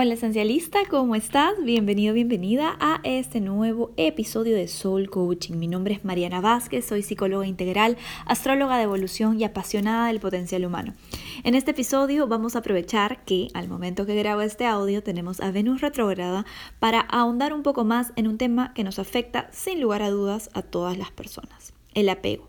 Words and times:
Hola 0.00 0.14
esencialista, 0.14 0.78
¿cómo 0.88 1.16
estás? 1.16 1.54
Bienvenido, 1.60 2.14
bienvenida 2.14 2.76
a 2.78 3.00
este 3.02 3.40
nuevo 3.40 3.90
episodio 3.96 4.54
de 4.54 4.68
Soul 4.68 5.10
Coaching. 5.10 5.56
Mi 5.56 5.66
nombre 5.66 5.92
es 5.92 6.04
Mariana 6.04 6.40
Vázquez, 6.40 6.86
soy 6.86 7.02
psicóloga 7.02 7.48
integral, 7.48 7.96
astróloga 8.24 8.76
de 8.76 8.84
evolución 8.84 9.40
y 9.40 9.42
apasionada 9.42 10.06
del 10.06 10.20
potencial 10.20 10.64
humano. 10.64 10.94
En 11.42 11.56
este 11.56 11.72
episodio 11.72 12.28
vamos 12.28 12.54
a 12.54 12.60
aprovechar 12.60 13.24
que 13.24 13.48
al 13.54 13.66
momento 13.66 14.06
que 14.06 14.14
grabo 14.14 14.42
este 14.42 14.66
audio 14.66 15.02
tenemos 15.02 15.40
a 15.40 15.50
Venus 15.50 15.80
retrógrada 15.80 16.46
para 16.78 17.00
ahondar 17.00 17.52
un 17.52 17.64
poco 17.64 17.84
más 17.84 18.12
en 18.14 18.28
un 18.28 18.38
tema 18.38 18.72
que 18.74 18.84
nos 18.84 19.00
afecta 19.00 19.48
sin 19.50 19.80
lugar 19.80 20.02
a 20.02 20.10
dudas 20.10 20.48
a 20.54 20.62
todas 20.62 20.96
las 20.96 21.10
personas, 21.10 21.72
el 21.94 22.08
apego. 22.08 22.47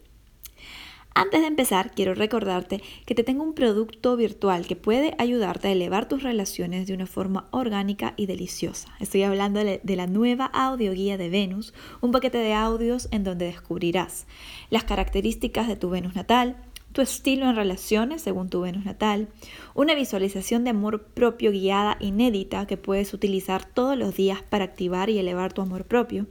Antes 1.19 1.41
de 1.41 1.47
empezar, 1.47 1.91
quiero 1.91 2.13
recordarte 2.13 2.81
que 3.05 3.13
te 3.13 3.25
tengo 3.25 3.43
un 3.43 3.53
producto 3.53 4.15
virtual 4.15 4.65
que 4.65 4.77
puede 4.77 5.15
ayudarte 5.17 5.67
a 5.67 5.71
elevar 5.73 6.07
tus 6.07 6.23
relaciones 6.23 6.87
de 6.87 6.93
una 6.93 7.07
forma 7.07 7.49
orgánica 7.51 8.13
y 8.15 8.25
deliciosa. 8.25 8.87
Estoy 9.01 9.23
hablando 9.23 9.59
de 9.59 9.95
la 9.97 10.07
nueva 10.07 10.45
audioguía 10.45 11.17
de 11.17 11.27
Venus, 11.27 11.73
un 11.99 12.13
paquete 12.13 12.37
de 12.37 12.53
audios 12.53 13.09
en 13.11 13.25
donde 13.25 13.47
descubrirás 13.47 14.27
las 14.69 14.85
características 14.85 15.67
de 15.67 15.75
tu 15.75 15.89
Venus 15.89 16.15
natal, 16.15 16.55
tu 16.91 17.01
estilo 17.01 17.49
en 17.49 17.55
relaciones 17.55 18.21
según 18.21 18.49
tu 18.49 18.61
Venus 18.61 18.85
natal, 18.85 19.29
una 19.75 19.95
visualización 19.95 20.63
de 20.63 20.69
amor 20.71 21.03
propio 21.03 21.51
guiada 21.51 21.97
inédita 21.99 22.65
que 22.67 22.77
puedes 22.77 23.13
utilizar 23.13 23.65
todos 23.65 23.97
los 23.97 24.15
días 24.15 24.41
para 24.41 24.65
activar 24.65 25.09
y 25.09 25.19
elevar 25.19 25.53
tu 25.53 25.61
amor 25.61 25.85
propio, 25.85 26.25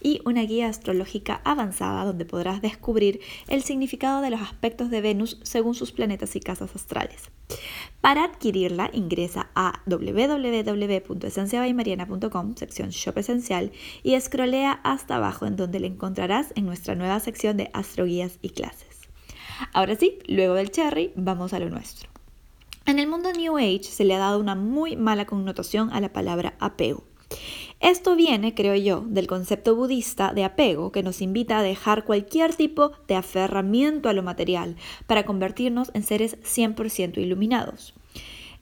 y 0.00 0.20
una 0.24 0.42
guía 0.42 0.68
astrológica 0.68 1.40
avanzada 1.44 2.04
donde 2.04 2.24
podrás 2.24 2.62
descubrir 2.62 3.20
el 3.48 3.62
significado 3.62 4.20
de 4.20 4.30
los 4.30 4.40
aspectos 4.40 4.90
de 4.90 5.00
Venus 5.00 5.40
según 5.42 5.74
sus 5.74 5.90
planetas 5.92 6.36
y 6.36 6.40
casas 6.40 6.74
astrales. 6.74 7.30
Para 8.00 8.24
adquirirla, 8.24 8.90
ingresa 8.92 9.50
a 9.54 9.82
www.esenciabaymariana.com, 9.86 12.56
sección 12.56 12.90
Shop 12.90 13.16
Esencial, 13.18 13.70
y 14.02 14.14
escrolea 14.14 14.80
hasta 14.84 15.16
abajo 15.16 15.46
en 15.46 15.56
donde 15.56 15.80
la 15.80 15.86
encontrarás 15.86 16.52
en 16.56 16.66
nuestra 16.66 16.94
nueva 16.94 17.18
sección 17.20 17.56
de 17.56 17.70
astroguías 17.72 18.38
y 18.42 18.50
clases. 18.50 18.93
Ahora 19.72 19.96
sí, 19.96 20.18
luego 20.26 20.54
del 20.54 20.70
cherry, 20.70 21.12
vamos 21.16 21.52
a 21.52 21.58
lo 21.58 21.68
nuestro. 21.70 22.08
En 22.86 22.98
el 22.98 23.06
mundo 23.06 23.32
New 23.32 23.56
Age 23.56 23.84
se 23.84 24.04
le 24.04 24.14
ha 24.14 24.18
dado 24.18 24.38
una 24.38 24.54
muy 24.54 24.96
mala 24.96 25.24
connotación 25.24 25.90
a 25.92 26.00
la 26.00 26.12
palabra 26.12 26.54
apego. 26.60 27.04
Esto 27.80 28.16
viene, 28.16 28.54
creo 28.54 28.74
yo, 28.74 29.04
del 29.06 29.26
concepto 29.26 29.74
budista 29.74 30.32
de 30.32 30.44
apego 30.44 30.92
que 30.92 31.02
nos 31.02 31.20
invita 31.20 31.58
a 31.58 31.62
dejar 31.62 32.04
cualquier 32.04 32.54
tipo 32.54 32.92
de 33.08 33.16
aferramiento 33.16 34.08
a 34.08 34.12
lo 34.12 34.22
material 34.22 34.76
para 35.06 35.24
convertirnos 35.24 35.90
en 35.94 36.02
seres 36.02 36.38
100% 36.42 37.18
iluminados. 37.18 37.94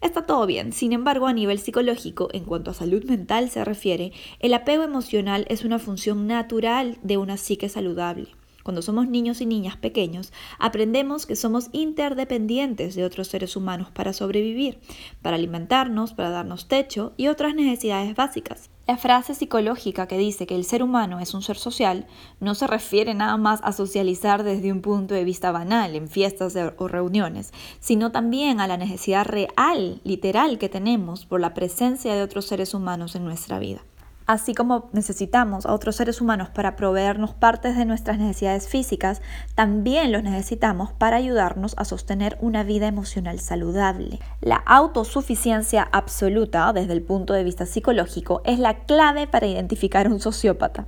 Está 0.00 0.26
todo 0.26 0.46
bien, 0.46 0.72
sin 0.72 0.92
embargo, 0.92 1.28
a 1.28 1.32
nivel 1.32 1.60
psicológico, 1.60 2.28
en 2.32 2.44
cuanto 2.44 2.72
a 2.72 2.74
salud 2.74 3.04
mental 3.04 3.50
se 3.50 3.64
refiere, 3.64 4.12
el 4.40 4.52
apego 4.54 4.82
emocional 4.82 5.46
es 5.48 5.64
una 5.64 5.78
función 5.78 6.26
natural 6.26 6.98
de 7.02 7.18
una 7.18 7.36
psique 7.36 7.68
saludable. 7.68 8.28
Cuando 8.62 8.82
somos 8.82 9.08
niños 9.08 9.40
y 9.40 9.46
niñas 9.46 9.76
pequeños, 9.76 10.32
aprendemos 10.58 11.26
que 11.26 11.36
somos 11.36 11.68
interdependientes 11.72 12.94
de 12.94 13.04
otros 13.04 13.28
seres 13.28 13.56
humanos 13.56 13.90
para 13.90 14.12
sobrevivir, 14.12 14.78
para 15.20 15.36
alimentarnos, 15.36 16.12
para 16.12 16.30
darnos 16.30 16.68
techo 16.68 17.12
y 17.16 17.28
otras 17.28 17.54
necesidades 17.54 18.14
básicas. 18.14 18.70
La 18.86 18.96
frase 18.96 19.34
psicológica 19.34 20.08
que 20.08 20.18
dice 20.18 20.44
que 20.44 20.56
el 20.56 20.64
ser 20.64 20.82
humano 20.82 21.20
es 21.20 21.34
un 21.34 21.42
ser 21.42 21.56
social 21.56 22.06
no 22.40 22.56
se 22.56 22.66
refiere 22.66 23.14
nada 23.14 23.36
más 23.36 23.60
a 23.62 23.72
socializar 23.72 24.42
desde 24.42 24.72
un 24.72 24.80
punto 24.80 25.14
de 25.14 25.24
vista 25.24 25.52
banal, 25.52 25.94
en 25.94 26.08
fiestas 26.08 26.56
o 26.76 26.88
reuniones, 26.88 27.52
sino 27.78 28.10
también 28.10 28.60
a 28.60 28.66
la 28.66 28.76
necesidad 28.76 29.24
real, 29.24 30.00
literal 30.02 30.58
que 30.58 30.68
tenemos 30.68 31.26
por 31.26 31.40
la 31.40 31.54
presencia 31.54 32.14
de 32.14 32.22
otros 32.22 32.46
seres 32.46 32.74
humanos 32.74 33.14
en 33.14 33.24
nuestra 33.24 33.60
vida. 33.60 33.82
Así 34.26 34.54
como 34.54 34.88
necesitamos 34.92 35.66
a 35.66 35.72
otros 35.72 35.96
seres 35.96 36.20
humanos 36.20 36.48
para 36.50 36.76
proveernos 36.76 37.34
partes 37.34 37.76
de 37.76 37.84
nuestras 37.84 38.18
necesidades 38.18 38.68
físicas, 38.68 39.20
también 39.54 40.12
los 40.12 40.22
necesitamos 40.22 40.92
para 40.92 41.16
ayudarnos 41.16 41.74
a 41.76 41.84
sostener 41.84 42.38
una 42.40 42.62
vida 42.62 42.86
emocional 42.86 43.40
saludable. 43.40 44.20
La 44.40 44.56
autosuficiencia 44.56 45.88
absoluta, 45.92 46.72
desde 46.72 46.92
el 46.92 47.02
punto 47.02 47.34
de 47.34 47.44
vista 47.44 47.66
psicológico, 47.66 48.42
es 48.44 48.58
la 48.58 48.84
clave 48.84 49.26
para 49.26 49.46
identificar 49.46 50.08
un 50.08 50.20
sociópata. 50.20 50.86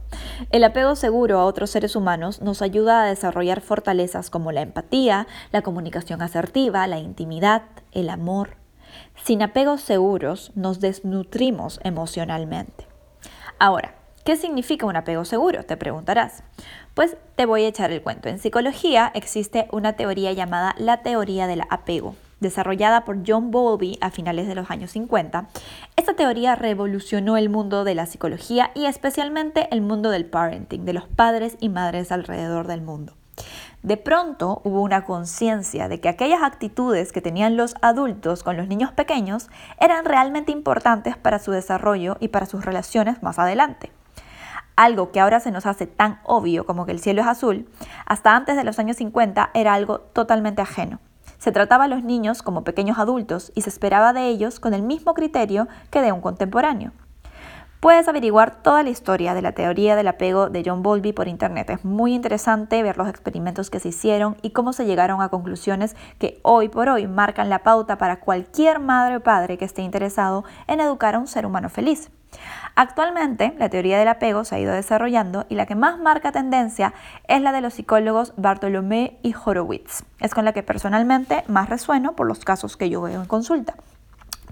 El 0.50 0.64
apego 0.64 0.96
seguro 0.96 1.40
a 1.40 1.44
otros 1.44 1.70
seres 1.70 1.96
humanos 1.96 2.40
nos 2.40 2.62
ayuda 2.62 3.02
a 3.02 3.06
desarrollar 3.06 3.60
fortalezas 3.60 4.30
como 4.30 4.52
la 4.52 4.62
empatía, 4.62 5.26
la 5.52 5.62
comunicación 5.62 6.22
asertiva, 6.22 6.86
la 6.86 6.98
intimidad, 6.98 7.62
el 7.92 8.10
amor. 8.10 8.56
Sin 9.24 9.42
apegos 9.42 9.80
seguros 9.80 10.52
nos 10.54 10.80
desnutrimos 10.80 11.80
emocionalmente. 11.82 12.93
Ahora, 13.58 13.94
¿qué 14.24 14.36
significa 14.36 14.86
un 14.86 14.96
apego 14.96 15.24
seguro? 15.24 15.64
Te 15.64 15.76
preguntarás. 15.76 16.42
Pues 16.94 17.16
te 17.36 17.46
voy 17.46 17.64
a 17.64 17.68
echar 17.68 17.90
el 17.90 18.02
cuento. 18.02 18.28
En 18.28 18.38
psicología 18.38 19.10
existe 19.14 19.68
una 19.72 19.94
teoría 19.94 20.32
llamada 20.32 20.74
la 20.78 21.02
teoría 21.02 21.46
del 21.46 21.62
apego 21.70 22.14
desarrollada 22.44 23.04
por 23.04 23.18
John 23.26 23.50
Bowlby 23.50 23.98
a 24.00 24.10
finales 24.10 24.46
de 24.46 24.54
los 24.54 24.70
años 24.70 24.92
50, 24.92 25.48
esta 25.96 26.14
teoría 26.14 26.54
revolucionó 26.54 27.36
el 27.36 27.48
mundo 27.48 27.82
de 27.82 27.96
la 27.96 28.06
psicología 28.06 28.70
y 28.74 28.84
especialmente 28.84 29.66
el 29.72 29.80
mundo 29.80 30.10
del 30.10 30.26
parenting, 30.26 30.84
de 30.84 30.92
los 30.92 31.08
padres 31.08 31.56
y 31.60 31.68
madres 31.68 32.12
alrededor 32.12 32.68
del 32.68 32.82
mundo. 32.82 33.14
De 33.84 33.98
pronto 33.98 34.62
hubo 34.64 34.80
una 34.80 35.04
conciencia 35.04 35.88
de 35.88 36.00
que 36.00 36.08
aquellas 36.08 36.42
actitudes 36.42 37.12
que 37.12 37.20
tenían 37.20 37.58
los 37.58 37.74
adultos 37.82 38.42
con 38.42 38.56
los 38.56 38.66
niños 38.66 38.92
pequeños 38.92 39.50
eran 39.78 40.06
realmente 40.06 40.52
importantes 40.52 41.18
para 41.18 41.38
su 41.38 41.50
desarrollo 41.50 42.16
y 42.18 42.28
para 42.28 42.46
sus 42.46 42.64
relaciones 42.64 43.22
más 43.22 43.38
adelante. 43.38 43.92
Algo 44.74 45.12
que 45.12 45.20
ahora 45.20 45.38
se 45.38 45.50
nos 45.50 45.66
hace 45.66 45.86
tan 45.86 46.18
obvio 46.24 46.64
como 46.64 46.86
que 46.86 46.92
el 46.92 46.98
cielo 46.98 47.20
es 47.20 47.28
azul, 47.28 47.68
hasta 48.06 48.34
antes 48.34 48.56
de 48.56 48.64
los 48.64 48.78
años 48.78 48.96
50 48.96 49.50
era 49.52 49.74
algo 49.74 50.00
totalmente 50.00 50.62
ajeno. 50.62 50.98
Se 51.36 51.52
trataba 51.52 51.84
a 51.84 51.88
los 51.88 52.02
niños 52.02 52.40
como 52.42 52.64
pequeños 52.64 52.98
adultos 52.98 53.52
y 53.54 53.60
se 53.60 53.68
esperaba 53.68 54.14
de 54.14 54.28
ellos 54.28 54.60
con 54.60 54.72
el 54.72 54.80
mismo 54.80 55.12
criterio 55.12 55.68
que 55.90 56.00
de 56.00 56.10
un 56.10 56.22
contemporáneo. 56.22 56.92
Puedes 57.84 58.08
averiguar 58.08 58.62
toda 58.62 58.82
la 58.82 58.88
historia 58.88 59.34
de 59.34 59.42
la 59.42 59.52
teoría 59.52 59.94
del 59.94 60.08
apego 60.08 60.48
de 60.48 60.62
John 60.64 60.82
Bowlby 60.82 61.12
por 61.12 61.28
internet. 61.28 61.68
Es 61.68 61.84
muy 61.84 62.14
interesante 62.14 62.82
ver 62.82 62.96
los 62.96 63.10
experimentos 63.10 63.68
que 63.68 63.78
se 63.78 63.88
hicieron 63.88 64.38
y 64.40 64.52
cómo 64.52 64.72
se 64.72 64.86
llegaron 64.86 65.20
a 65.20 65.28
conclusiones 65.28 65.94
que 66.18 66.40
hoy 66.40 66.70
por 66.70 66.88
hoy 66.88 67.06
marcan 67.06 67.50
la 67.50 67.58
pauta 67.58 67.98
para 67.98 68.20
cualquier 68.20 68.78
madre 68.78 69.16
o 69.16 69.20
padre 69.20 69.58
que 69.58 69.66
esté 69.66 69.82
interesado 69.82 70.44
en 70.66 70.80
educar 70.80 71.14
a 71.14 71.18
un 71.18 71.26
ser 71.26 71.44
humano 71.44 71.68
feliz. 71.68 72.10
Actualmente, 72.74 73.54
la 73.58 73.68
teoría 73.68 73.98
del 73.98 74.08
apego 74.08 74.46
se 74.46 74.54
ha 74.54 74.60
ido 74.60 74.72
desarrollando 74.72 75.44
y 75.50 75.54
la 75.54 75.66
que 75.66 75.74
más 75.74 75.98
marca 75.98 76.32
tendencia 76.32 76.94
es 77.28 77.42
la 77.42 77.52
de 77.52 77.60
los 77.60 77.74
psicólogos 77.74 78.32
Bartolomé 78.38 79.18
y 79.20 79.34
Horowitz. 79.34 80.04
Es 80.20 80.32
con 80.32 80.46
la 80.46 80.54
que 80.54 80.62
personalmente 80.62 81.44
más 81.48 81.68
resueno 81.68 82.16
por 82.16 82.26
los 82.26 82.46
casos 82.46 82.78
que 82.78 82.88
yo 82.88 83.02
veo 83.02 83.20
en 83.20 83.28
consulta. 83.28 83.74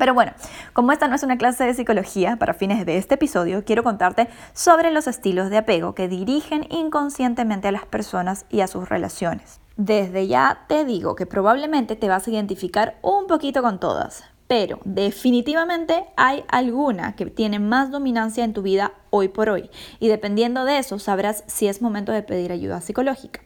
Pero 0.03 0.15
bueno, 0.15 0.33
como 0.73 0.91
esta 0.91 1.07
no 1.07 1.15
es 1.15 1.23
una 1.23 1.39
clase 1.39 1.63
de 1.63 1.75
psicología, 1.75 2.35
para 2.35 2.55
fines 2.55 2.85
de 2.85 2.99
este 2.99 3.15
episodio 3.15 3.65
quiero 3.65 3.85
contarte 3.85 4.27
sobre 4.53 4.91
los 4.91 5.07
estilos 5.07 5.49
de 5.49 5.59
apego 5.59 5.95
que 5.95 6.09
dirigen 6.09 6.67
inconscientemente 6.71 7.69
a 7.69 7.71
las 7.71 7.87
personas 7.87 8.45
y 8.51 8.62
a 8.62 8.67
sus 8.67 8.89
relaciones. 8.89 9.61
Desde 9.77 10.27
ya 10.27 10.65
te 10.67 10.85
digo 10.85 11.15
que 11.15 11.27
probablemente 11.27 11.95
te 11.95 12.09
vas 12.09 12.27
a 12.27 12.31
identificar 12.33 12.99
un 13.01 13.29
poquito 13.29 13.62
con 13.62 13.79
todas, 13.79 14.25
pero 14.49 14.81
definitivamente 14.85 16.07
hay 16.17 16.43
alguna 16.49 17.15
que 17.15 17.27
tiene 17.27 17.61
más 17.61 17.93
dominancia 17.93 18.43
en 18.43 18.55
tu 18.55 18.62
vida 18.62 18.95
hoy 19.11 19.29
por 19.29 19.51
hoy 19.51 19.71
y 20.01 20.09
dependiendo 20.09 20.65
de 20.65 20.79
eso 20.79 20.99
sabrás 20.99 21.45
si 21.47 21.69
es 21.69 21.81
momento 21.81 22.11
de 22.11 22.25
pedir 22.25 22.51
ayuda 22.51 22.81
psicológica. 22.81 23.43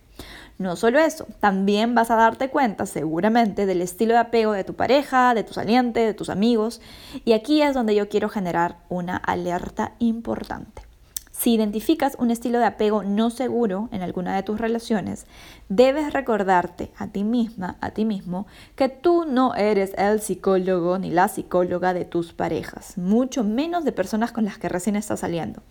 No 0.59 0.75
solo 0.75 0.99
eso, 0.99 1.27
también 1.41 1.95
vas 1.95 2.11
a 2.11 2.17
darte 2.17 2.49
cuenta 2.49 2.87
seguramente 2.87 3.67
del 3.67 3.83
estilo 3.83 4.15
de 4.15 4.21
apego 4.21 4.53
de 4.53 4.65
tu 4.65 4.73
pareja, 4.75 5.35
de 5.35 5.45
tu 5.45 5.53
saliente, 5.53 6.01
de 6.01 6.15
tus 6.15 6.31
amigos. 6.31 6.81
Y 7.27 7.33
aquí 7.35 7.61
es 7.61 7.75
donde 7.75 7.95
yo 7.95 8.09
quiero 8.09 8.31
generar 8.31 8.79
una 8.89 9.17
alerta 9.17 9.93
importante. 9.99 10.87
Si 11.31 11.53
identificas 11.53 12.17
un 12.19 12.31
estilo 12.31 12.59
de 12.59 12.65
apego 12.65 13.05
no 13.05 13.29
seguro 13.29 13.91
en 13.93 14.01
alguna 14.01 14.35
de 14.35 14.43
tus 14.43 14.59
relaciones, 14.59 15.27
debes 15.69 16.15
recordarte 16.15 16.91
a 16.97 17.09
ti 17.09 17.25
misma, 17.25 17.77
a 17.83 17.91
ti 17.91 18.07
mismo, 18.07 18.47
que 18.75 18.89
tú 18.89 19.27
no 19.29 19.55
eres 19.55 19.93
el 19.99 20.23
psicólogo 20.23 20.99
ni 20.99 21.11
la 21.11 21.29
psicóloga 21.29 21.93
de 21.93 22.07
tus 22.07 22.33
parejas, 22.33 22.97
mucho 22.97 23.45
menos 23.45 23.85
de 23.85 23.93
personas 23.93 24.33
con 24.33 24.47
las 24.47 24.57
que 24.57 24.71
recién 24.71 24.97
estás 24.97 25.21
saliendo. 25.21 25.63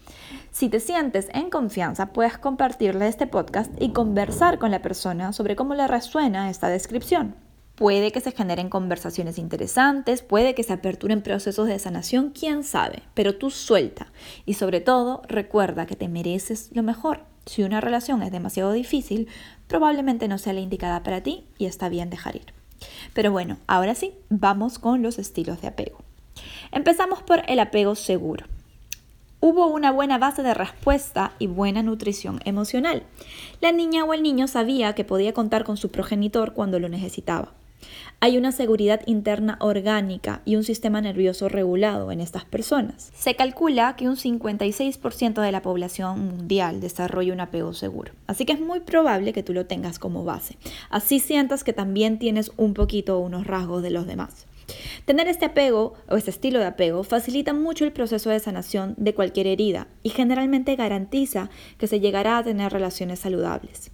Si 0.55 0.69
te 0.69 0.79
sientes 0.79 1.27
en 1.33 1.49
confianza, 1.49 2.13
puedes 2.13 2.37
compartirle 2.37 3.09
este 3.09 3.27
podcast 3.27 3.69
y 3.77 3.91
conversar 3.91 4.57
con 4.57 4.71
la 4.71 4.81
persona 4.81 5.33
sobre 5.33 5.57
cómo 5.57 5.75
le 5.75 5.85
resuena 5.85 6.49
esta 6.49 6.69
descripción. 6.69 7.35
Puede 7.75 8.13
que 8.13 8.21
se 8.21 8.31
generen 8.31 8.69
conversaciones 8.69 9.37
interesantes, 9.37 10.21
puede 10.21 10.55
que 10.55 10.63
se 10.63 10.71
aperturen 10.71 11.21
procesos 11.21 11.67
de 11.67 11.77
sanación, 11.77 12.29
quién 12.29 12.63
sabe, 12.63 13.03
pero 13.13 13.35
tú 13.35 13.49
suelta 13.49 14.13
y 14.45 14.53
sobre 14.53 14.79
todo 14.79 15.23
recuerda 15.27 15.85
que 15.87 15.97
te 15.97 16.07
mereces 16.07 16.69
lo 16.71 16.83
mejor. 16.83 17.25
Si 17.45 17.63
una 17.63 17.81
relación 17.81 18.23
es 18.23 18.31
demasiado 18.31 18.71
difícil, 18.71 19.27
probablemente 19.67 20.29
no 20.29 20.37
sea 20.37 20.53
la 20.53 20.61
indicada 20.61 21.03
para 21.03 21.19
ti 21.19 21.43
y 21.57 21.65
está 21.65 21.89
bien 21.89 22.09
dejar 22.09 22.37
ir. 22.37 22.53
Pero 23.13 23.29
bueno, 23.29 23.57
ahora 23.67 23.93
sí, 23.93 24.13
vamos 24.29 24.79
con 24.79 25.03
los 25.03 25.19
estilos 25.19 25.59
de 25.59 25.67
apego. 25.67 25.97
Empezamos 26.71 27.21
por 27.23 27.41
el 27.49 27.59
apego 27.59 27.95
seguro. 27.95 28.45
Hubo 29.39 29.67
una 29.67 29.91
buena 29.91 30.17
base 30.17 30.43
de 30.43 30.53
respuesta 30.53 31.33
y 31.39 31.47
buena 31.47 31.83
nutrición 31.83 32.39
emocional. 32.45 33.03
La 33.61 33.71
niña 33.71 34.03
o 34.03 34.13
el 34.13 34.23
niño 34.23 34.47
sabía 34.47 34.95
que 34.95 35.03
podía 35.03 35.33
contar 35.33 35.63
con 35.63 35.77
su 35.77 35.91
progenitor 35.91 36.53
cuando 36.53 36.79
lo 36.79 36.89
necesitaba. 36.89 37.53
Hay 38.19 38.37
una 38.37 38.51
seguridad 38.51 39.01
interna 39.05 39.57
orgánica 39.59 40.41
y 40.45 40.55
un 40.55 40.63
sistema 40.63 41.01
nervioso 41.01 41.49
regulado 41.49 42.11
en 42.11 42.21
estas 42.21 42.45
personas. 42.45 43.11
Se 43.13 43.35
calcula 43.35 43.95
que 43.95 44.07
un 44.07 44.15
56% 44.15 45.41
de 45.41 45.51
la 45.51 45.61
población 45.61 46.25
mundial 46.25 46.79
desarrolla 46.81 47.33
un 47.33 47.41
apego 47.41 47.73
seguro. 47.73 48.13
Así 48.25 48.45
que 48.45 48.53
es 48.53 48.59
muy 48.59 48.79
probable 48.79 49.33
que 49.33 49.43
tú 49.43 49.53
lo 49.53 49.65
tengas 49.65 49.99
como 49.99 50.23
base. 50.23 50.57
Así 50.89 51.19
sientas 51.19 51.63
que 51.63 51.73
también 51.73 52.17
tienes 52.17 52.51
un 52.57 52.73
poquito 52.73 53.19
unos 53.19 53.45
rasgos 53.45 53.83
de 53.83 53.91
los 53.91 54.07
demás. 54.07 54.47
Tener 55.05 55.27
este 55.27 55.45
apego 55.45 55.93
o 56.09 56.17
este 56.17 56.31
estilo 56.31 56.59
de 56.59 56.65
apego 56.65 57.03
facilita 57.03 57.53
mucho 57.53 57.85
el 57.85 57.91
proceso 57.91 58.29
de 58.29 58.39
sanación 58.39 58.95
de 58.97 59.13
cualquier 59.13 59.47
herida 59.47 59.87
y 60.03 60.09
generalmente 60.09 60.75
garantiza 60.75 61.49
que 61.77 61.87
se 61.87 61.99
llegará 61.99 62.37
a 62.37 62.43
tener 62.43 62.71
relaciones 62.71 63.19
saludables. 63.19 63.91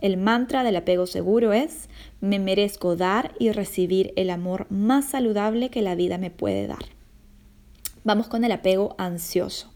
El 0.00 0.16
mantra 0.16 0.62
del 0.62 0.76
apego 0.76 1.06
seguro 1.06 1.52
es, 1.52 1.88
me 2.20 2.38
merezco 2.38 2.96
dar 2.96 3.34
y 3.38 3.50
recibir 3.50 4.12
el 4.16 4.30
amor 4.30 4.66
más 4.70 5.06
saludable 5.06 5.70
que 5.70 5.82
la 5.82 5.94
vida 5.94 6.18
me 6.18 6.30
puede 6.30 6.66
dar. 6.66 6.84
Vamos 8.04 8.28
con 8.28 8.44
el 8.44 8.52
apego 8.52 8.94
ansioso. 8.98 9.72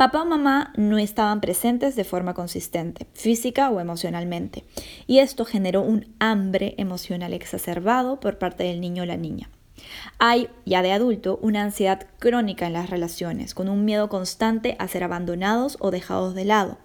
Papá 0.00 0.22
o 0.22 0.24
mamá 0.24 0.72
no 0.78 0.96
estaban 0.96 1.42
presentes 1.42 1.94
de 1.94 2.04
forma 2.04 2.32
consistente, 2.32 3.06
física 3.12 3.68
o 3.68 3.80
emocionalmente, 3.80 4.64
y 5.06 5.18
esto 5.18 5.44
generó 5.44 5.82
un 5.82 6.06
hambre 6.18 6.74
emocional 6.78 7.34
exacerbado 7.34 8.18
por 8.18 8.38
parte 8.38 8.64
del 8.64 8.80
niño 8.80 9.02
o 9.02 9.06
la 9.06 9.18
niña. 9.18 9.50
Hay, 10.18 10.48
ya 10.64 10.80
de 10.80 10.92
adulto, 10.92 11.38
una 11.42 11.60
ansiedad 11.60 12.06
crónica 12.18 12.66
en 12.66 12.72
las 12.72 12.88
relaciones, 12.88 13.52
con 13.52 13.68
un 13.68 13.84
miedo 13.84 14.08
constante 14.08 14.74
a 14.78 14.88
ser 14.88 15.04
abandonados 15.04 15.76
o 15.80 15.90
dejados 15.90 16.34
de 16.34 16.46
lado. 16.46 16.78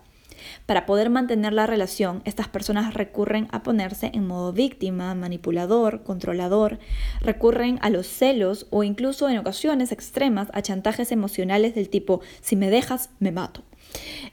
Para 0.66 0.86
poder 0.86 1.10
mantener 1.10 1.54
la 1.54 1.68
relación, 1.68 2.22
estas 2.26 2.48
personas 2.48 2.94
recurren 2.94 3.48
a 3.52 3.64
ponerse 3.64 4.12
en 4.14 4.28
modo 4.28 4.54
víctima, 4.54 5.14
manipulador, 5.16 6.04
controlador, 6.04 6.80
recurren 7.22 7.80
a 7.82 7.90
los 7.90 8.08
celos 8.08 8.68
o 8.70 8.84
incluso 8.84 9.30
en 9.30 9.38
ocasiones 9.38 9.92
extremas 9.92 10.50
a 10.54 10.62
chantajes 10.62 11.12
emocionales 11.12 11.76
del 11.76 11.90
tipo 11.90 12.22
si 12.42 12.56
me 12.56 12.70
dejas, 12.70 13.10
me 13.20 13.32
mato. 13.32 13.64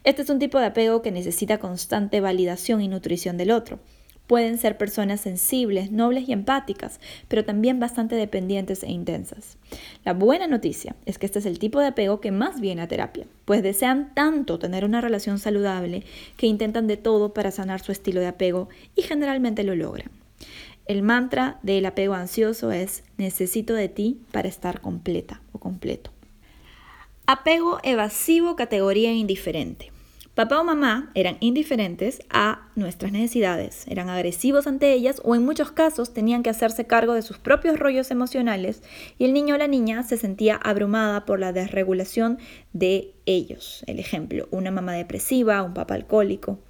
Este 0.04 0.22
es 0.22 0.30
un 0.30 0.38
tipo 0.38 0.58
de 0.58 0.66
apego 0.66 1.02
que 1.02 1.12
necesita 1.12 1.58
constante 1.58 2.20
validación 2.20 2.80
y 2.80 2.88
nutrición 2.88 3.36
del 3.36 3.50
otro. 3.50 3.80
Pueden 4.32 4.56
ser 4.56 4.78
personas 4.78 5.20
sensibles, 5.20 5.92
nobles 5.92 6.26
y 6.26 6.32
empáticas, 6.32 7.00
pero 7.28 7.44
también 7.44 7.80
bastante 7.80 8.16
dependientes 8.16 8.82
e 8.82 8.90
intensas. 8.90 9.58
La 10.06 10.14
buena 10.14 10.46
noticia 10.46 10.96
es 11.04 11.18
que 11.18 11.26
este 11.26 11.40
es 11.40 11.44
el 11.44 11.58
tipo 11.58 11.80
de 11.80 11.88
apego 11.88 12.22
que 12.22 12.30
más 12.30 12.58
viene 12.58 12.80
a 12.80 12.88
terapia, 12.88 13.26
pues 13.44 13.62
desean 13.62 14.14
tanto 14.14 14.58
tener 14.58 14.86
una 14.86 15.02
relación 15.02 15.38
saludable 15.38 16.04
que 16.38 16.46
intentan 16.46 16.86
de 16.86 16.96
todo 16.96 17.34
para 17.34 17.50
sanar 17.50 17.82
su 17.82 17.92
estilo 17.92 18.22
de 18.22 18.28
apego 18.28 18.70
y 18.96 19.02
generalmente 19.02 19.64
lo 19.64 19.74
logran. 19.74 20.10
El 20.86 21.02
mantra 21.02 21.58
del 21.62 21.84
apego 21.84 22.14
ansioso 22.14 22.72
es 22.72 23.04
necesito 23.18 23.74
de 23.74 23.90
ti 23.90 24.22
para 24.32 24.48
estar 24.48 24.80
completa 24.80 25.42
o 25.52 25.58
completo. 25.58 26.10
Apego 27.26 27.80
evasivo 27.82 28.56
categoría 28.56 29.12
indiferente. 29.12 29.92
Papá 30.34 30.58
o 30.58 30.64
mamá 30.64 31.10
eran 31.14 31.36
indiferentes 31.40 32.22
a 32.30 32.70
nuestras 32.74 33.12
necesidades, 33.12 33.84
eran 33.86 34.08
agresivos 34.08 34.66
ante 34.66 34.94
ellas 34.94 35.20
o 35.24 35.34
en 35.34 35.44
muchos 35.44 35.72
casos 35.72 36.14
tenían 36.14 36.42
que 36.42 36.48
hacerse 36.48 36.86
cargo 36.86 37.12
de 37.12 37.20
sus 37.20 37.36
propios 37.36 37.78
rollos 37.78 38.10
emocionales 38.10 38.82
y 39.18 39.26
el 39.26 39.34
niño 39.34 39.56
o 39.56 39.58
la 39.58 39.68
niña 39.68 40.02
se 40.04 40.16
sentía 40.16 40.56
abrumada 40.56 41.26
por 41.26 41.38
la 41.38 41.52
desregulación 41.52 42.38
de 42.72 43.12
ellos. 43.26 43.84
El 43.86 43.98
ejemplo, 43.98 44.48
una 44.50 44.70
mamá 44.70 44.94
depresiva, 44.94 45.62
un 45.62 45.74
papá 45.74 45.96
alcohólico. 45.96 46.60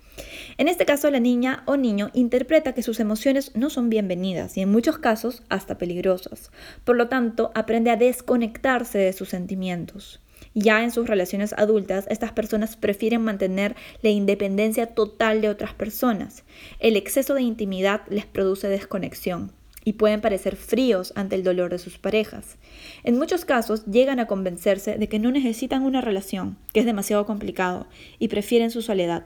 En 0.59 0.67
este 0.67 0.85
caso, 0.85 1.09
la 1.13 1.21
niña 1.21 1.63
o 1.67 1.77
niño 1.77 2.11
interpreta 2.15 2.75
que 2.75 2.83
sus 2.83 2.99
emociones 2.99 3.55
no 3.55 3.71
son 3.71 3.91
bienvenidas 3.91 4.57
y 4.57 4.63
en 4.63 4.73
muchos 4.73 4.99
casos 4.99 5.45
hasta 5.49 5.79
peligrosas. 5.79 6.51
Por 6.83 6.97
lo 6.97 7.07
tanto, 7.07 7.53
aprende 7.55 7.93
a 7.93 7.97
desconectarse 7.97 8.99
de 8.99 9.13
sus 9.13 9.29
sentimientos. 9.29 10.21
Ya 10.55 10.83
en 10.83 10.91
sus 10.91 11.09
relaciones 11.09 11.55
adultas, 11.57 12.07
estas 12.11 12.33
personas 12.33 12.77
prefieren 12.77 13.23
mantener 13.23 13.75
la 14.03 14.11
independencia 14.11 14.87
total 14.87 15.41
de 15.41 15.49
otras 15.49 15.73
personas. 15.75 16.45
El 16.79 16.97
exceso 16.97 17.35
de 17.35 17.43
intimidad 17.43 18.03
les 18.09 18.27
produce 18.27 18.69
desconexión 18.69 19.53
y 19.85 19.95
pueden 19.95 20.21
parecer 20.21 20.57
fríos 20.57 21.13
ante 21.17 21.35
el 21.35 21.43
dolor 21.43 21.71
de 21.71 21.79
sus 21.79 21.99
parejas. 21.99 22.57
En 23.03 23.19
muchos 23.19 23.45
casos 23.45 23.85
llegan 23.87 24.21
a 24.21 24.27
convencerse 24.27 24.97
de 24.97 25.09
que 25.09 25.19
no 25.19 25.31
necesitan 25.31 25.83
una 25.83 26.01
relación, 26.01 26.57
que 26.73 26.81
es 26.81 26.87
demasiado 26.87 27.27
complicado, 27.27 27.87
y 28.19 28.29
prefieren 28.29 28.71
su 28.71 28.83
soledad. 28.83 29.25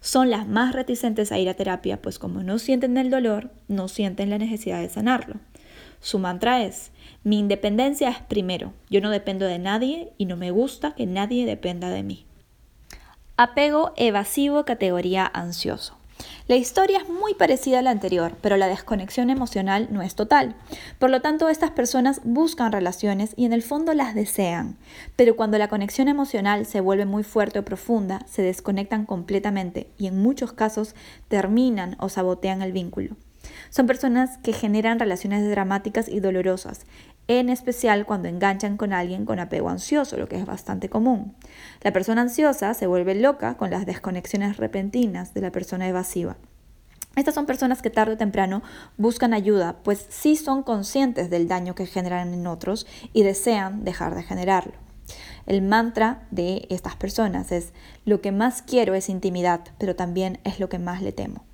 Son 0.00 0.30
las 0.30 0.46
más 0.46 0.74
reticentes 0.74 1.32
a 1.32 1.38
ir 1.38 1.48
a 1.48 1.54
terapia, 1.54 2.00
pues 2.00 2.18
como 2.18 2.42
no 2.42 2.58
sienten 2.58 2.96
el 2.96 3.10
dolor, 3.10 3.50
no 3.66 3.88
sienten 3.88 4.30
la 4.30 4.38
necesidad 4.38 4.80
de 4.80 4.88
sanarlo. 4.88 5.36
Su 6.00 6.18
mantra 6.18 6.62
es, 6.62 6.92
mi 7.24 7.38
independencia 7.38 8.08
es 8.08 8.20
primero, 8.20 8.72
yo 8.88 9.00
no 9.00 9.10
dependo 9.10 9.46
de 9.46 9.58
nadie 9.58 10.12
y 10.18 10.26
no 10.26 10.36
me 10.36 10.50
gusta 10.50 10.94
que 10.94 11.06
nadie 11.06 11.46
dependa 11.46 11.90
de 11.90 12.02
mí. 12.02 12.26
Apego 13.36 13.92
evasivo 13.96 14.64
categoría 14.64 15.30
ansioso. 15.32 15.98
La 16.48 16.56
historia 16.56 16.98
es 16.98 17.08
muy 17.08 17.34
parecida 17.34 17.78
a 17.78 17.82
la 17.82 17.90
anterior, 17.90 18.36
pero 18.40 18.56
la 18.56 18.66
desconexión 18.66 19.30
emocional 19.30 19.88
no 19.90 20.02
es 20.02 20.14
total. 20.14 20.56
Por 20.98 21.10
lo 21.10 21.20
tanto, 21.20 21.48
estas 21.48 21.70
personas 21.70 22.20
buscan 22.24 22.72
relaciones 22.72 23.34
y 23.36 23.44
en 23.44 23.52
el 23.52 23.62
fondo 23.62 23.94
las 23.94 24.14
desean, 24.14 24.78
pero 25.14 25.36
cuando 25.36 25.58
la 25.58 25.68
conexión 25.68 26.08
emocional 26.08 26.66
se 26.66 26.80
vuelve 26.80 27.04
muy 27.04 27.22
fuerte 27.22 27.58
o 27.58 27.64
profunda, 27.64 28.24
se 28.26 28.42
desconectan 28.42 29.04
completamente 29.04 29.90
y 29.98 30.06
en 30.06 30.20
muchos 30.20 30.52
casos 30.52 30.94
terminan 31.28 31.96
o 32.00 32.08
sabotean 32.08 32.62
el 32.62 32.72
vínculo. 32.72 33.16
Son 33.70 33.86
personas 33.86 34.38
que 34.38 34.52
generan 34.52 34.98
relaciones 34.98 35.48
dramáticas 35.48 36.08
y 36.08 36.20
dolorosas, 36.20 36.86
en 37.28 37.50
especial 37.50 38.06
cuando 38.06 38.28
enganchan 38.28 38.76
con 38.76 38.92
alguien 38.92 39.26
con 39.26 39.38
apego 39.38 39.68
ansioso, 39.68 40.16
lo 40.16 40.28
que 40.28 40.36
es 40.36 40.46
bastante 40.46 40.88
común. 40.88 41.34
La 41.82 41.92
persona 41.92 42.22
ansiosa 42.22 42.72
se 42.74 42.86
vuelve 42.86 43.14
loca 43.14 43.56
con 43.56 43.70
las 43.70 43.84
desconexiones 43.84 44.56
repentinas 44.56 45.34
de 45.34 45.42
la 45.42 45.52
persona 45.52 45.86
evasiva. 45.88 46.36
Estas 47.16 47.34
son 47.34 47.46
personas 47.46 47.82
que 47.82 47.90
tarde 47.90 48.14
o 48.14 48.16
temprano 48.16 48.62
buscan 48.96 49.34
ayuda, 49.34 49.76
pues 49.82 50.06
sí 50.08 50.36
son 50.36 50.62
conscientes 50.62 51.30
del 51.30 51.48
daño 51.48 51.74
que 51.74 51.86
generan 51.86 52.32
en 52.32 52.46
otros 52.46 52.86
y 53.12 53.24
desean 53.24 53.84
dejar 53.84 54.14
de 54.14 54.22
generarlo. 54.22 54.74
El 55.46 55.62
mantra 55.62 56.26
de 56.30 56.66
estas 56.70 56.96
personas 56.96 57.52
es, 57.52 57.72
lo 58.04 58.20
que 58.20 58.32
más 58.32 58.62
quiero 58.62 58.94
es 58.94 59.08
intimidad, 59.08 59.62
pero 59.78 59.96
también 59.96 60.38
es 60.44 60.60
lo 60.60 60.68
que 60.68 60.78
más 60.78 61.02
le 61.02 61.12
temo. 61.12 61.47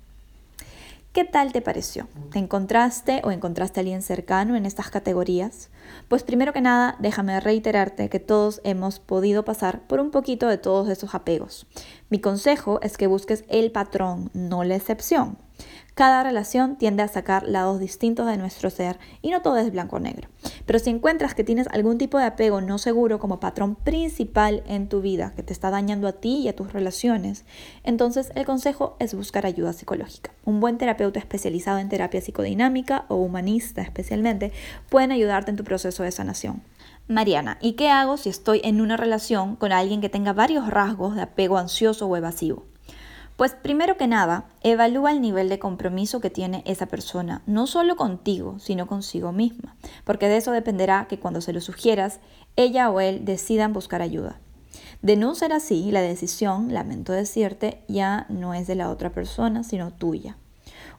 ¿Qué 1.15 1.23
tal 1.23 1.53
te 1.53 1.61
pareció? 1.61 2.09
¿Te 2.33 2.39
encontraste 2.39 3.21
o 3.23 3.31
encontraste 3.31 3.79
a 3.79 3.83
alguien 3.83 4.01
cercano 4.01 4.57
en 4.57 4.65
estas 4.65 4.89
categorías? 4.89 5.69
Pues 6.09 6.23
primero 6.23 6.51
que 6.51 6.59
nada, 6.59 6.97
déjame 6.99 7.39
reiterarte 7.39 8.09
que 8.09 8.19
todos 8.19 8.59
hemos 8.65 8.99
podido 8.99 9.45
pasar 9.45 9.87
por 9.87 10.01
un 10.01 10.11
poquito 10.11 10.49
de 10.49 10.57
todos 10.57 10.89
esos 10.89 11.15
apegos. 11.15 11.67
Mi 12.09 12.19
consejo 12.19 12.81
es 12.81 12.97
que 12.97 13.07
busques 13.07 13.45
el 13.47 13.71
patrón, 13.71 14.29
no 14.33 14.65
la 14.65 14.75
excepción. 14.75 15.37
Cada 15.95 16.23
relación 16.23 16.75
tiende 16.75 17.03
a 17.03 17.07
sacar 17.07 17.47
lados 17.47 17.79
distintos 17.79 18.27
de 18.27 18.35
nuestro 18.35 18.69
ser 18.69 18.99
y 19.21 19.31
no 19.31 19.41
todo 19.41 19.55
es 19.55 19.71
blanco 19.71 19.95
o 19.95 19.99
negro. 19.99 20.27
Pero 20.65 20.77
si 20.77 20.89
encuentras 20.89 21.35
que 21.35 21.45
tienes 21.45 21.67
algún 21.67 21.97
tipo 21.97 22.17
de 22.17 22.25
apego 22.25 22.59
no 22.59 22.79
seguro 22.79 23.17
como 23.17 23.39
patrón 23.39 23.75
principal 23.75 24.61
en 24.67 24.89
tu 24.89 24.99
vida 24.99 25.31
que 25.37 25.43
te 25.43 25.53
está 25.53 25.69
dañando 25.69 26.09
a 26.09 26.11
ti 26.11 26.39
y 26.39 26.49
a 26.49 26.55
tus 26.55 26.73
relaciones, 26.73 27.45
entonces 27.85 28.33
el 28.35 28.45
consejo 28.45 28.97
es 28.99 29.13
buscar 29.13 29.45
ayuda 29.45 29.71
psicológica. 29.71 30.31
Un 30.43 30.59
buen 30.59 30.77
terapeuta 30.77 31.17
especializado 31.19 31.79
en 31.79 31.87
terapia 31.87 32.19
psicodinámica 32.19 33.05
o 33.07 33.15
humanista 33.15 33.81
especialmente 33.81 34.51
pueden 34.89 35.13
ayudarte 35.13 35.51
en 35.51 35.57
tu 35.57 35.63
proceso 35.63 36.03
de 36.03 36.11
sanación. 36.11 36.61
Mariana, 37.07 37.57
¿y 37.61 37.73
qué 37.73 37.89
hago 37.89 38.17
si 38.17 38.27
estoy 38.27 38.59
en 38.65 38.81
una 38.81 38.97
relación 38.97 39.55
con 39.55 39.71
alguien 39.71 40.01
que 40.01 40.09
tenga 40.09 40.33
varios 40.33 40.67
rasgos 40.67 41.15
de 41.15 41.21
apego 41.21 41.57
ansioso 41.57 42.05
o 42.05 42.17
evasivo? 42.17 42.65
Pues 43.35 43.53
primero 43.53 43.97
que 43.97 44.07
nada, 44.07 44.45
evalúa 44.63 45.11
el 45.11 45.19
nivel 45.19 45.49
de 45.49 45.59
compromiso 45.59 46.21
que 46.21 46.29
tiene 46.29 46.63
esa 46.65 46.85
persona, 46.85 47.41
no 47.45 47.67
solo 47.67 47.97
contigo, 47.97 48.59
sino 48.59 48.87
consigo 48.87 49.33
misma, 49.33 49.75
porque 50.05 50.29
de 50.29 50.37
eso 50.37 50.51
dependerá 50.51 51.07
que 51.09 51.19
cuando 51.19 51.41
se 51.41 51.51
lo 51.51 51.59
sugieras, 51.59 52.21
ella 52.55 52.89
o 52.89 53.01
él 53.01 53.25
decidan 53.25 53.73
buscar 53.73 54.01
ayuda. 54.01 54.39
De 55.01 55.17
no 55.17 55.35
ser 55.35 55.51
así, 55.51 55.91
la 55.91 56.01
decisión, 56.01 56.73
lamento 56.73 57.11
decirte, 57.11 57.83
ya 57.89 58.25
no 58.29 58.53
es 58.53 58.67
de 58.67 58.75
la 58.75 58.89
otra 58.89 59.11
persona, 59.11 59.63
sino 59.63 59.91
tuya. 59.91 60.37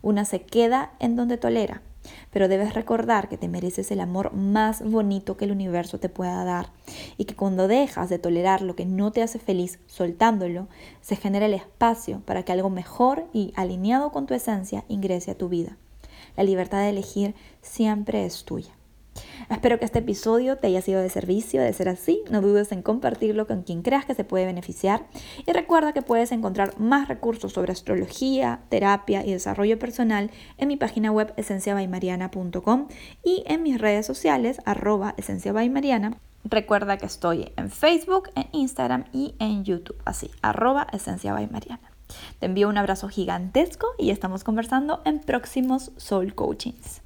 Una 0.03 0.27
se 0.27 0.43
queda 0.43 0.93
en 0.99 1.17
donde 1.17 1.39
tolera, 1.39 1.81
pero 2.31 2.49
debes 2.49 2.75
recordar 2.75 3.29
que 3.29 3.37
te 3.37 3.49
mereces 3.49 3.91
el 3.91 4.01
amor 4.01 4.33
más 4.33 4.83
bonito 4.83 5.37
que 5.37 5.45
el 5.45 5.53
universo 5.53 5.99
te 5.99 6.09
pueda 6.09 6.45
dar 6.45 6.71
y 7.17 7.25
que 7.25 7.35
cuando 7.35 7.69
dejas 7.69 8.09
de 8.09 8.19
tolerar 8.19 8.63
lo 8.63 8.77
que 8.77 8.87
no 8.87 9.13
te 9.13 9.23
hace 9.23 9.39
feliz 9.39 9.79
soltándolo, 9.87 10.69
se 11.01 11.17
genera 11.17 11.47
el 11.47 11.55
espacio 11.55 12.23
para 12.25 12.43
que 12.43 12.53
algo 12.53 12.71
mejor 12.71 13.27
y 13.33 13.53
alineado 13.57 14.13
con 14.13 14.27
tu 14.27 14.35
esencia 14.35 14.85
ingrese 14.89 15.31
a 15.31 15.39
tu 15.39 15.49
vida. 15.49 15.77
La 16.37 16.45
libertad 16.45 16.81
de 16.81 16.91
elegir 16.91 17.35
siempre 17.63 18.27
es 18.27 18.45
tuya. 18.45 18.73
Espero 19.51 19.79
que 19.79 19.85
este 19.85 20.01
episodio 20.01 20.57
te 20.57 20.67
haya 20.69 20.83
sido 20.83 21.01
de 21.01 21.09
servicio. 21.09 21.63
De 21.63 21.73
ser 21.73 21.89
así, 21.89 22.23
no 22.31 22.41
dudes 22.41 22.73
en 22.73 22.83
compartirlo 22.83 23.47
con 23.47 23.63
quien 23.63 23.83
creas 23.83 24.05
que 24.05 24.15
se 24.15 24.25
puede 24.25 24.47
beneficiar. 24.47 25.07
Y 25.47 25.53
recuerda 25.53 25.93
que 25.93 26.03
puedes 26.03 26.33
encontrar 26.33 26.79
más 26.79 27.09
recursos 27.09 27.53
sobre 27.53 27.73
astrología, 27.73 28.61
terapia 28.69 29.25
y 29.25 29.33
desarrollo 29.33 29.79
personal 29.79 30.31
en 30.59 30.69
mi 30.69 30.77
página 30.77 31.13
web 31.13 31.33
esenciabaymariana.com 31.37 32.89
y 33.23 33.45
en 33.47 33.63
mis 33.63 33.81
redes 33.81 34.07
sociales 34.07 34.61
arroba 34.65 35.15
esenciabaymariana. 35.17 36.19
Recuerda 36.45 36.97
que 36.97 37.07
estoy 37.07 37.53
en 37.57 37.71
Facebook, 37.71 38.31
en 38.37 38.47
Instagram 38.53 39.05
y 39.13 39.35
en 39.41 39.65
YouTube, 39.65 40.01
así, 40.05 40.31
arroba 40.43 40.87
esenciabaymariana. 40.93 41.91
Te 42.39 42.47
envío 42.47 42.69
un 42.69 42.79
abrazo 42.79 43.09
gigantesco 43.09 43.89
y 43.99 44.11
estamos 44.11 44.45
conversando 44.45 45.03
en 45.05 45.21
próximos 45.21 45.91
Soul 45.97 46.35
Coachings. 46.35 47.06